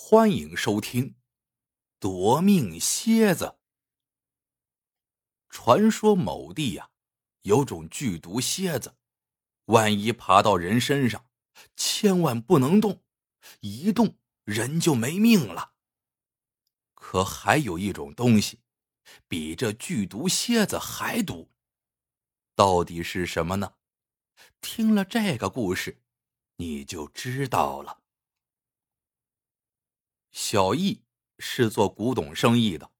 [0.00, 1.10] 欢迎收听
[1.98, 3.44] 《夺命蝎子》。
[5.50, 6.88] 传说某地呀，
[7.42, 8.96] 有种剧毒蝎子，
[9.66, 11.26] 万一爬到人身上，
[11.76, 13.02] 千万不能动，
[13.60, 15.74] 一动人就没命了。
[16.94, 18.60] 可还有一种东西，
[19.26, 21.50] 比这剧毒蝎子还毒，
[22.54, 23.74] 到底是什么呢？
[24.62, 26.00] 听了这个故事，
[26.56, 28.00] 你就知道了。
[30.30, 31.02] 小易
[31.38, 32.90] 是做古董生意的，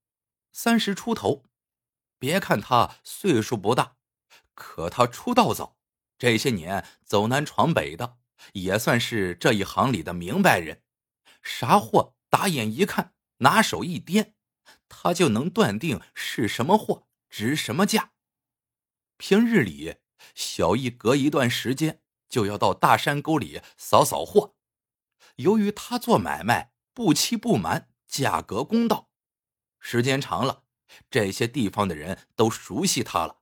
[0.52, 1.44] 三十出头。
[2.18, 3.96] 别看他岁数不大，
[4.54, 5.76] 可他出道早，
[6.18, 8.18] 这些年走南闯北的，
[8.54, 10.82] 也算是这一行里的明白人。
[11.42, 14.32] 啥货打眼一看，拿手一掂，
[14.88, 18.12] 他就能断定是什么货，值什么价。
[19.16, 19.96] 平日里，
[20.34, 24.56] 小易隔一段时间就要到大山沟里扫扫货。
[25.36, 26.72] 由于他做买卖。
[26.98, 29.12] 不欺不瞒，价格公道。
[29.78, 30.64] 时间长了，
[31.08, 33.36] 这些地方的人都熟悉他了。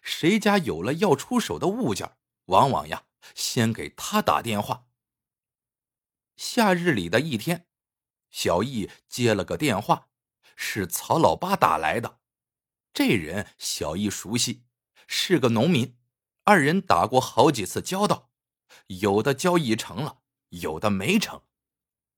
[0.00, 4.86] 谁家有了要出手的物件，往往呀先给他打电话。
[6.38, 7.66] 夏日里的一天，
[8.30, 10.08] 小易接了个电话，
[10.56, 12.20] 是曹老八打来的。
[12.94, 14.64] 这人小易熟悉，
[15.06, 15.98] 是个农民，
[16.44, 18.30] 二人打过好几次交道，
[18.86, 21.42] 有的交易成了，有的没成。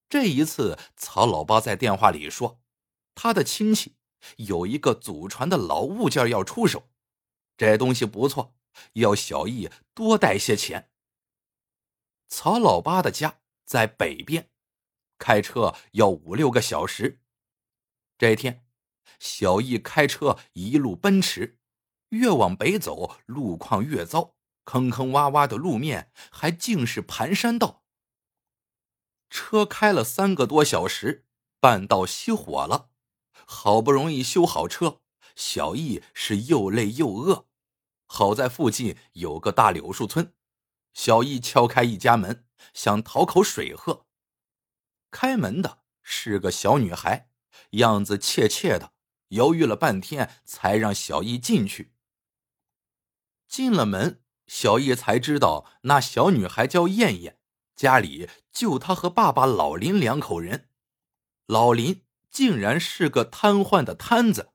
[0.08, 2.62] 这一次，曹老八在电话里说，
[3.14, 3.96] 他的亲戚
[4.36, 6.88] 有一个祖传的老物件要出手，
[7.56, 8.54] 这东西不错，
[8.94, 10.90] 要小易多带些钱。
[12.26, 14.50] 曹老八的家在北边，
[15.18, 17.20] 开车要五六个小时。
[18.16, 18.66] 这天，
[19.18, 21.58] 小易开车一路奔驰，
[22.08, 27.77] 越往北走，路况越糟，坑坑洼洼的路面还尽是盘山道。
[29.30, 31.26] 车开了三个多小时，
[31.60, 32.90] 半道熄火了。
[33.46, 35.00] 好不容易修好车，
[35.34, 37.46] 小易是又累又饿。
[38.06, 40.34] 好在附近有个大柳树村，
[40.92, 44.06] 小易敲开一家门，想讨口水喝。
[45.10, 47.30] 开门的是个小女孩，
[47.70, 48.92] 样子怯怯的，
[49.28, 51.94] 犹豫了半天才让小易进去。
[53.46, 57.37] 进了门，小易才知道那小女孩叫燕燕。
[57.78, 60.68] 家里就他和爸爸老林两口人，
[61.46, 64.50] 老林竟然是个瘫痪的瘫子。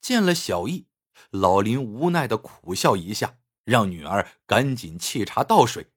[0.00, 0.86] 见了小易，
[1.28, 5.92] 老林无奈的苦笑一下，让女儿赶紧沏茶倒水。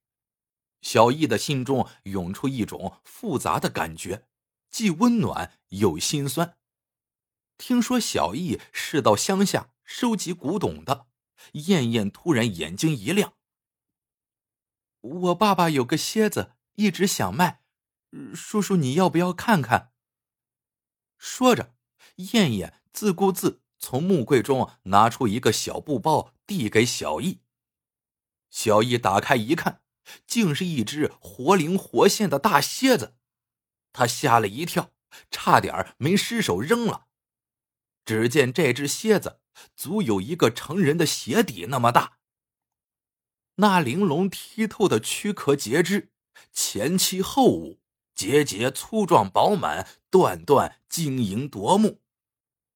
[0.82, 4.28] 小易的心中涌出一种复杂的感觉，
[4.70, 6.58] 既温暖又心酸。
[7.58, 11.08] 听说小易是到乡下收集古董的，
[11.54, 13.37] 燕燕突然眼睛一亮。
[15.02, 17.62] 我爸爸有个蝎子，一直想卖，
[18.34, 19.92] 叔叔你要不要看看？
[21.18, 21.76] 说着，
[22.16, 27.42] 燕燕自顾自从木柜中拿出一个小布包，递给小易。
[28.50, 29.82] 小易打开一看，
[30.26, 33.16] 竟是一只活灵活现的大蝎子，
[33.94, 34.92] 他吓了一跳，
[35.30, 37.08] 差点没失手扔了。
[38.06, 39.42] 只见这只蝎子
[39.76, 42.17] 足有一个成人的鞋底那么大。
[43.60, 46.12] 那玲珑剔透的躯壳截肢，
[46.52, 47.80] 前期后五，
[48.14, 52.02] 节节粗壮饱满，段段晶莹夺目。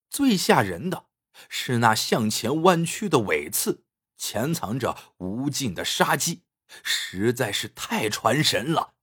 [0.09, 1.05] 最吓人的
[1.47, 3.83] 是那向前弯曲的尾刺，
[4.17, 6.41] 潜藏着无尽的杀机，
[6.83, 8.95] 实在是太传神了。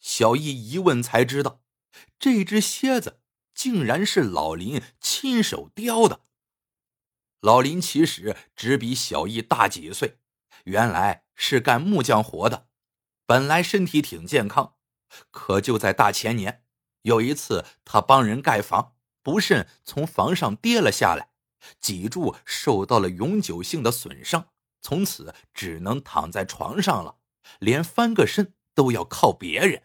[0.00, 1.62] 小易一问才知道，
[2.18, 3.22] 这只蝎子
[3.54, 6.20] 竟然是老林亲手雕的。
[7.40, 10.18] 老林其实只比小易大几岁。
[10.64, 12.68] 原来是干木匠活的，
[13.26, 14.76] 本来身体挺健康，
[15.30, 16.64] 可就在大前年，
[17.02, 21.30] 有一次他帮人盖房，不慎从房上跌了下来，
[21.80, 24.48] 脊柱受到了永久性的损伤，
[24.80, 27.16] 从此只能躺在床上了，
[27.58, 29.84] 连翻个身都要靠别人。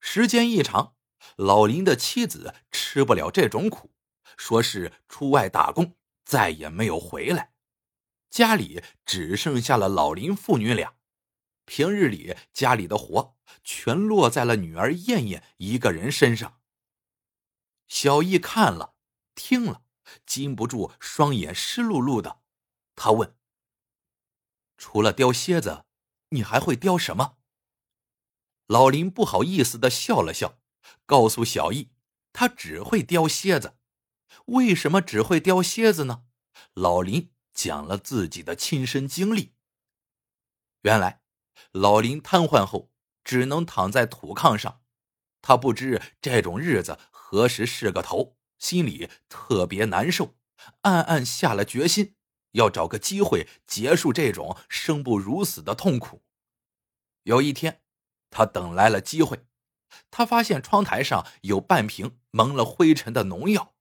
[0.00, 0.96] 时间一长，
[1.36, 3.92] 老林的妻子吃不了这种苦，
[4.36, 5.94] 说是出外打工，
[6.24, 7.51] 再也没有回来。
[8.32, 10.96] 家里只剩下了老林父女俩，
[11.66, 16.58] 平日里家里的活全落在了女儿燕燕一个人身上。
[17.88, 18.94] 小易看了
[19.34, 19.84] 听了，
[20.24, 22.40] 禁不住双眼湿漉漉的。
[22.96, 23.36] 他问
[24.78, 25.84] ：“除了雕蝎子，
[26.30, 27.36] 你还会雕什么？”
[28.66, 30.58] 老林不好意思的笑了笑，
[31.04, 31.90] 告诉小易
[32.32, 33.76] ：“他只会雕蝎子。
[34.46, 36.24] 为什么只会雕蝎子呢？”
[36.72, 37.30] 老林。
[37.52, 39.54] 讲了自己的亲身经历。
[40.82, 41.22] 原来，
[41.70, 42.90] 老林瘫痪后
[43.22, 44.82] 只能躺在土炕上，
[45.40, 50.36] 他不知这种日子何时是个头，心里特别难受，
[50.82, 52.16] 暗暗下了决心，
[52.52, 56.24] 要找个机会结束这种生不如死的痛苦。
[57.24, 57.82] 有一天，
[58.30, 59.46] 他等来了机会，
[60.10, 63.74] 他发现窗台上有半瓶蒙了灰尘的农药，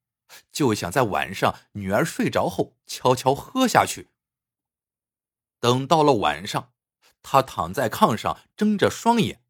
[0.51, 4.09] 就想在晚上女儿睡着后悄悄喝下去。
[5.59, 6.73] 等到了晚上，
[7.21, 9.43] 他躺在炕上睁着双眼。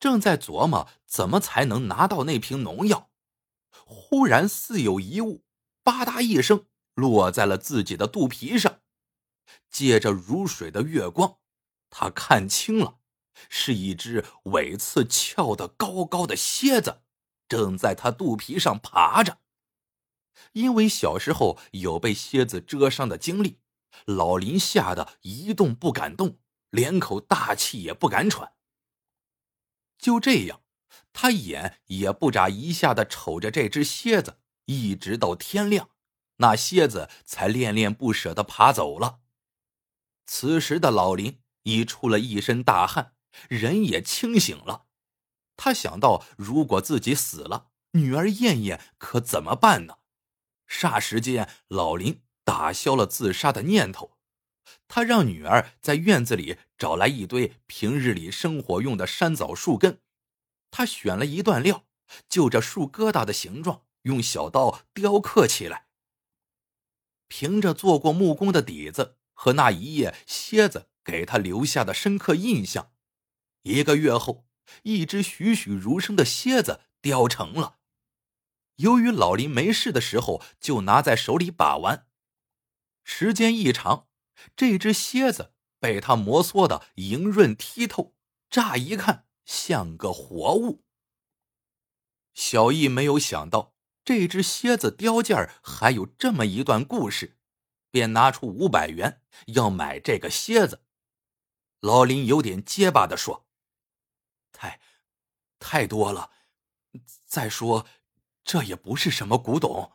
[0.00, 3.10] 正在琢磨怎么才能拿到那瓶农药，
[3.84, 5.44] 忽然似有一物
[5.82, 8.80] 吧嗒一声落在了自己的肚皮上。
[9.70, 11.36] 借着如水的月光，
[11.90, 13.00] 他看清了，
[13.50, 17.02] 是一只尾刺翘得高高的蝎子，
[17.46, 19.40] 正在他肚皮上爬着。
[20.52, 23.58] 因为小时候有被蝎子蛰伤的经历，
[24.04, 26.38] 老林吓得一动不敢动，
[26.70, 28.52] 连口大气也不敢喘。
[29.98, 30.62] 就这样，
[31.12, 35.90] 他眼也不眨一下的瞅着这只蝎子，一直到天亮，
[36.36, 39.20] 那蝎子才恋恋不舍的爬走了。
[40.26, 43.14] 此时的老林已出了一身大汗，
[43.48, 44.86] 人也清醒了。
[45.56, 49.96] 他想到，如果自己死了，女儿燕燕可怎么办呢？
[50.68, 54.16] 霎时间，老林打消了自杀的念头。
[54.88, 60.00] 他让女儿在院子里找来一堆平日里生火用的山枣树根，
[60.70, 61.84] 他选了一段料，
[62.28, 65.86] 就着树疙瘩的形状，用小刀雕刻起来。
[67.28, 72.92] 凭着做过木工的底子和那一夜蝎子给他留下的深刻印象，
[73.62, 74.46] 一个月后，
[74.82, 77.75] 一只栩栩如生的蝎子雕成了。
[78.76, 82.06] 由于老林没事的时候就拿在手里把玩，
[83.04, 84.08] 时间一长。
[84.54, 88.14] 这只蝎子被他摩挲的莹润剔透，
[88.50, 90.84] 乍一看像个活物。
[92.34, 93.74] 小易没有想到
[94.04, 97.38] 这只蝎子雕件还有这么一段故事，
[97.90, 100.82] 便拿出五百元要买这个蝎子。
[101.80, 103.46] 老林有点结巴的说
[104.52, 104.80] ：“太，
[105.58, 106.30] 太多了。
[107.24, 107.86] 再说，
[108.46, 109.92] 这也不是什么古董。”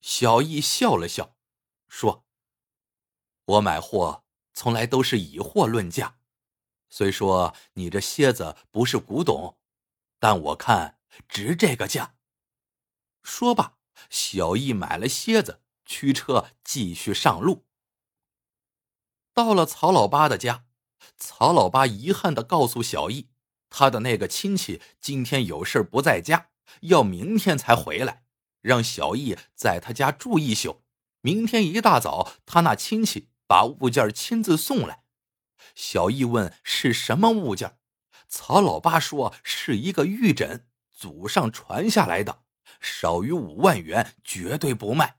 [0.00, 1.36] 小易笑了笑，
[1.88, 2.24] 说。
[3.44, 6.18] 我买货从来都是以货论价，
[6.90, 9.58] 虽说你这蝎子不是古董，
[10.18, 12.16] 但我看值这个价。
[13.22, 13.78] 说罢，
[14.10, 17.66] 小易买了蝎子，驱车继续上路。
[19.32, 20.66] 到了曹老八的家，
[21.16, 23.30] 曹老八遗憾的告诉小易，
[23.70, 26.50] 他的那个亲戚今天有事不在家，
[26.82, 28.24] 要明天才回来，
[28.60, 30.82] 让小易在他家住一宿。
[31.20, 33.28] 明天一大早，他那亲戚。
[33.48, 35.04] 把物件亲自送来，
[35.74, 37.78] 小易问是什么物件，
[38.28, 42.44] 曹老八说是一个玉枕，祖上传下来的，
[42.78, 45.18] 少于五万元绝对不卖。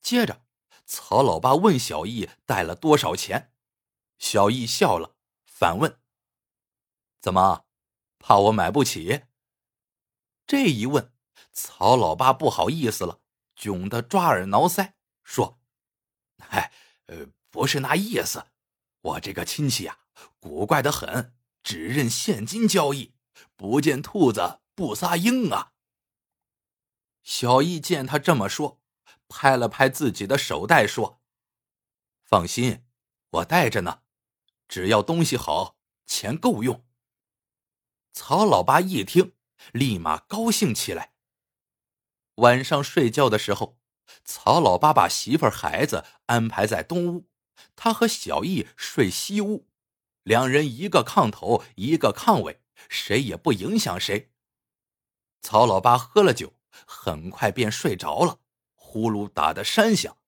[0.00, 0.42] 接着，
[0.84, 3.52] 曹老八问小易带了多少钱，
[4.18, 5.14] 小易笑了，
[5.46, 6.00] 反问
[7.22, 7.66] ：“怎么，
[8.18, 9.22] 怕我买不起？”
[10.46, 11.12] 这一问，
[11.52, 13.20] 曹老八不好意思了，
[13.56, 15.60] 窘得抓耳挠腮，说
[16.38, 16.72] ：“嗨。”
[17.06, 18.46] 呃，不是那意思，
[19.00, 19.98] 我这个亲戚呀，
[20.40, 23.14] 古怪的很，只认现金交易，
[23.56, 25.72] 不见兔子不撒鹰啊。
[27.22, 28.80] 小易见他这么说，
[29.28, 31.20] 拍了拍自己的手袋，说
[32.24, 32.86] ：“放心，
[33.30, 34.02] 我带着呢，
[34.66, 36.86] 只要东西好，钱够用。”
[38.14, 39.34] 曹老八一听，
[39.72, 41.12] 立马高兴起来。
[42.36, 43.78] 晚上睡觉的时候。
[44.24, 47.28] 曹老八把媳妇儿、孩子安排在东屋，
[47.76, 49.68] 他和小易睡西屋，
[50.22, 54.32] 两人一个炕头，一个炕尾，谁也不影响谁。
[55.40, 56.52] 曹老八喝了酒，
[56.84, 58.40] 很快便睡着了，
[58.74, 60.18] 呼噜打得山响。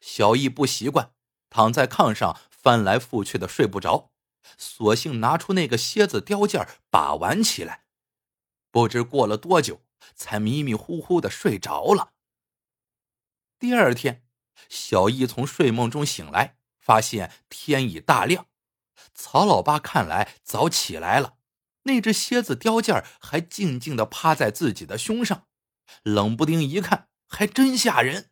[0.00, 1.12] 小易不习惯，
[1.50, 4.12] 躺在炕上翻来覆去的睡不着，
[4.56, 7.81] 索性拿出那个蝎子雕件把玩起来。
[8.72, 9.84] 不知过了多久，
[10.16, 12.14] 才迷迷糊糊的睡着了。
[13.58, 14.24] 第二天，
[14.68, 18.48] 小易从睡梦中醒来，发现天已大亮。
[19.14, 21.36] 曹老八看来早起来了，
[21.82, 25.46] 那只蝎子雕件还静静的趴在自己的胸上，
[26.02, 28.30] 冷不丁一看，还真吓人。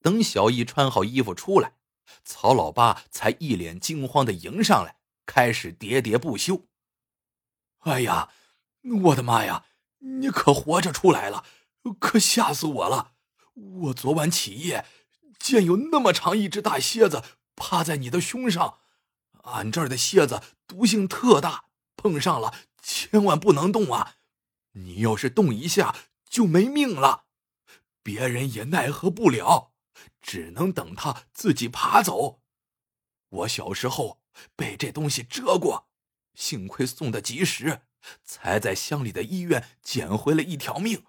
[0.00, 1.74] 等小易穿好衣服出来，
[2.24, 6.66] 曹老八才一脸惊慌的迎上来，开始喋喋不休
[7.80, 8.32] ：“哎呀，
[9.04, 9.64] 我的妈呀，
[9.98, 11.44] 你可活着出来了，
[11.98, 13.12] 可吓死我了！”
[13.54, 14.86] 我昨晚起夜，
[15.38, 17.22] 见有那么长一只大蝎子
[17.56, 18.78] 趴在你的胸上。
[19.44, 21.64] 俺这儿的蝎子毒性特大，
[21.96, 24.16] 碰上了千万不能动啊！
[24.72, 25.96] 你要是动一下，
[26.28, 27.24] 就没命了，
[28.02, 29.72] 别人也奈何不了，
[30.20, 32.40] 只能等他自己爬走。
[33.30, 34.20] 我小时候
[34.54, 35.88] 被这东西蛰过，
[36.34, 37.82] 幸亏送的及时，
[38.24, 41.04] 才在乡里的医院捡回了一条命。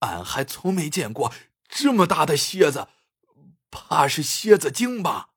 [0.00, 1.32] 俺还从没见过
[1.68, 2.88] 这么大的蝎子，
[3.70, 5.30] 怕是蝎子精吧？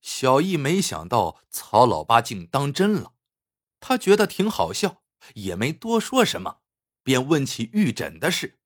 [0.00, 3.12] 小易没想到曹老八竟当真了，
[3.80, 5.02] 他觉得挺好笑，
[5.34, 6.60] 也没多说什么，
[7.02, 8.58] 便问起玉枕的事。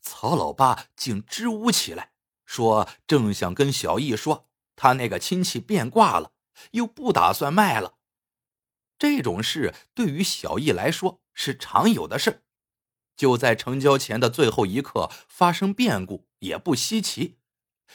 [0.00, 2.12] 曹老八竟支吾起来，
[2.44, 6.32] 说正想跟小易说，他那个亲戚变卦了，
[6.72, 7.97] 又不打算卖了。
[8.98, 12.42] 这种事对于小易来说是常有的事，
[13.16, 17.38] 就在成交前的最后一刻发生变故也不稀奇。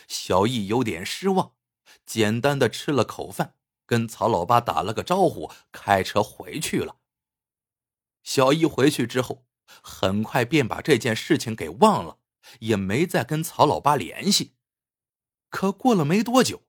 [0.08, 1.54] 小易有点失望。
[2.06, 3.56] 简单的吃了口饭，
[3.86, 6.98] 跟曹老八打了个招呼，开车回去了。
[8.24, 9.46] 小易回去之后，
[9.82, 12.18] 很快便把这件事情给忘了，
[12.60, 14.56] 也没再跟曹老八联系。
[15.50, 16.64] 可过了没多久，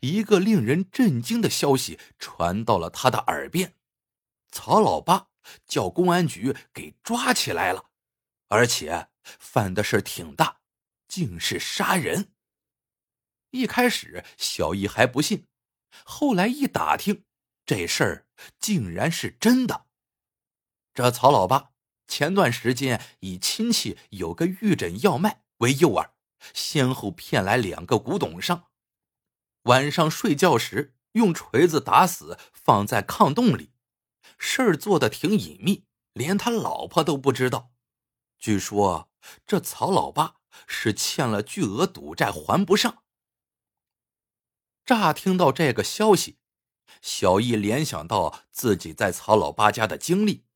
[0.00, 3.74] 一个令人震惊的消息传到了他的耳边：
[4.50, 5.28] 曹老八
[5.66, 7.90] 叫公安局给抓起来了，
[8.48, 10.60] 而且犯的事挺大，
[11.08, 12.32] 竟是杀人。
[13.50, 15.46] 一开始，小易还不信，
[16.04, 17.24] 后来一打听，
[17.66, 18.26] 这事儿
[18.58, 19.86] 竟然是真的。
[20.94, 21.72] 这曹老八
[22.06, 26.10] 前段时间以亲戚有个玉枕要卖为诱饵，
[26.54, 28.69] 先后骗来两个古董商，
[29.64, 33.72] 晚上睡觉时用锤子打死，放在炕洞里，
[34.38, 37.70] 事儿做的挺隐秘，连他老婆都不知道。
[38.38, 39.10] 据说
[39.46, 40.36] 这曹老八
[40.66, 43.02] 是欠了巨额赌债还不上。
[44.86, 46.38] 乍听到这个消息，
[47.02, 50.46] 小易联想到自己在曹老八家的经历，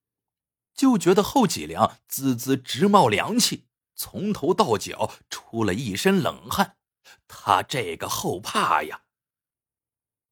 [0.74, 6.78] 就觉得后脊梁滋滋直冒凉气，从头到脚出了一身冷汗。
[7.26, 9.02] 他这个后怕呀！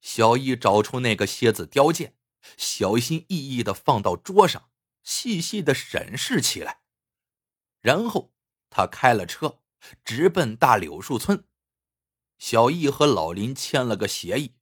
[0.00, 2.16] 小易找出那个蝎子雕件，
[2.56, 4.70] 小心翼翼的放到桌上，
[5.02, 6.80] 细细的审视起来。
[7.80, 8.32] 然后
[8.68, 9.60] 他开了车，
[10.04, 11.44] 直奔大柳树村。
[12.38, 14.56] 小易和老林签了个协议，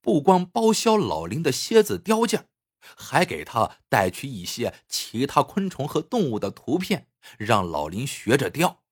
[0.00, 2.48] 不光包销老林的蝎子雕件，
[2.78, 8.84] 还给他带去一些其他昆虫和动物的图片，让老林学着雕。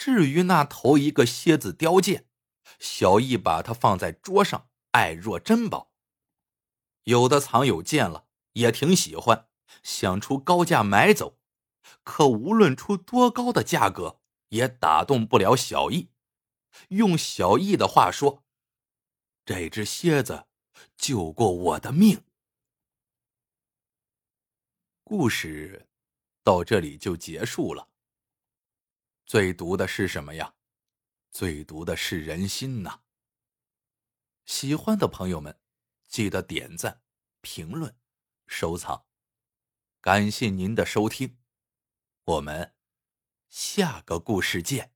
[0.00, 2.26] 至于那头一个蝎子雕件，
[2.78, 5.92] 小易把它放在桌上，爱若珍宝。
[7.04, 9.50] 有的藏友见了也挺喜欢，
[9.82, 11.38] 想出高价买走，
[12.02, 16.08] 可无论出多高的价格，也打动不了小易。
[16.88, 18.42] 用小易的话说
[19.44, 20.46] ：“这只蝎子
[20.96, 22.24] 救过我的命。”
[25.04, 25.90] 故事
[26.42, 27.89] 到这里就结束了。
[29.30, 30.56] 最毒的是什么呀？
[31.30, 33.02] 最毒的是人心呐！
[34.44, 35.56] 喜欢的朋友们，
[36.08, 37.00] 记得点赞、
[37.40, 37.96] 评论、
[38.48, 39.06] 收藏，
[40.00, 41.38] 感谢您的收听，
[42.24, 42.74] 我们
[43.48, 44.92] 下个故事见。